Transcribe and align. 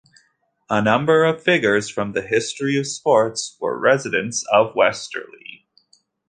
A 0.67 0.81
number 0.81 1.23
of 1.25 1.43
figures 1.43 1.87
from 1.87 2.13
the 2.13 2.23
history 2.23 2.75
of 2.79 2.87
sports 2.87 3.55
were 3.59 3.77
residents 3.77 4.43
of 4.51 4.73
Westerly. 4.75 5.67